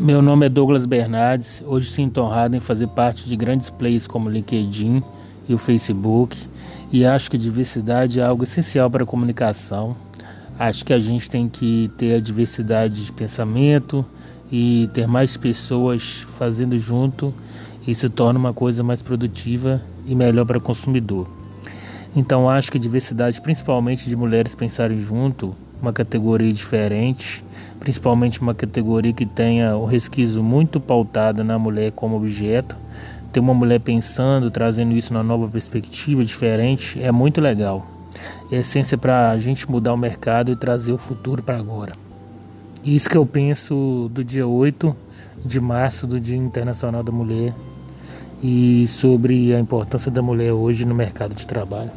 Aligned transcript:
Meu 0.00 0.22
nome 0.22 0.46
é 0.46 0.48
Douglas 0.48 0.86
Bernardes. 0.86 1.60
Hoje 1.66 1.90
sinto 1.90 2.20
honrado 2.20 2.54
em 2.54 2.60
fazer 2.60 2.86
parte 2.86 3.28
de 3.28 3.34
grandes 3.34 3.68
players 3.68 4.06
como 4.06 4.28
o 4.28 4.32
LinkedIn 4.32 5.02
e 5.48 5.52
o 5.52 5.58
Facebook 5.58 6.36
e 6.92 7.04
acho 7.04 7.28
que 7.28 7.36
diversidade 7.36 8.20
é 8.20 8.22
algo 8.22 8.44
essencial 8.44 8.88
para 8.88 9.02
a 9.02 9.06
comunicação. 9.06 9.96
Acho 10.56 10.84
que 10.84 10.92
a 10.92 11.00
gente 11.00 11.28
tem 11.28 11.48
que 11.48 11.90
ter 11.98 12.14
a 12.14 12.20
diversidade 12.20 13.06
de 13.06 13.12
pensamento 13.12 14.06
e 14.52 14.88
ter 14.94 15.08
mais 15.08 15.36
pessoas 15.36 16.24
fazendo 16.38 16.78
junto. 16.78 17.34
Isso 17.84 18.08
torna 18.08 18.38
uma 18.38 18.52
coisa 18.54 18.84
mais 18.84 19.02
produtiva 19.02 19.82
e 20.06 20.14
melhor 20.14 20.46
para 20.46 20.58
o 20.58 20.62
consumidor. 20.62 21.28
Então 22.14 22.48
acho 22.48 22.70
que 22.70 22.78
a 22.78 22.80
diversidade, 22.80 23.40
principalmente 23.40 24.08
de 24.08 24.14
mulheres 24.14 24.54
pensarem 24.54 24.98
junto, 24.98 25.56
uma 25.80 25.92
categoria 25.92 26.52
diferente, 26.52 27.44
principalmente 27.78 28.40
uma 28.40 28.54
categoria 28.54 29.12
que 29.12 29.24
tenha 29.24 29.76
o 29.76 29.84
resquício 29.84 30.42
muito 30.42 30.80
pautado 30.80 31.44
na 31.44 31.58
mulher 31.58 31.92
como 31.92 32.16
objeto. 32.16 32.76
Ter 33.32 33.40
uma 33.40 33.54
mulher 33.54 33.80
pensando, 33.80 34.50
trazendo 34.50 34.94
isso 34.94 35.12
numa 35.12 35.22
nova 35.22 35.48
perspectiva 35.48 36.24
diferente, 36.24 37.00
é 37.02 37.12
muito 37.12 37.40
legal. 37.40 37.86
É 38.50 38.56
essência 38.56 38.96
para 38.96 39.30
a 39.30 39.38
gente 39.38 39.70
mudar 39.70 39.92
o 39.92 39.96
mercado 39.96 40.50
e 40.50 40.56
trazer 40.56 40.92
o 40.92 40.98
futuro 40.98 41.42
para 41.42 41.58
agora. 41.58 41.92
Isso 42.82 43.08
que 43.08 43.16
eu 43.16 43.26
penso 43.26 44.10
do 44.12 44.24
dia 44.24 44.46
8 44.46 44.96
de 45.44 45.60
março, 45.60 46.06
do 46.06 46.18
Dia 46.18 46.36
Internacional 46.36 47.02
da 47.02 47.12
Mulher, 47.12 47.54
e 48.42 48.86
sobre 48.86 49.54
a 49.54 49.60
importância 49.60 50.10
da 50.10 50.22
mulher 50.22 50.52
hoje 50.52 50.84
no 50.84 50.94
mercado 50.94 51.34
de 51.34 51.46
trabalho. 51.46 51.90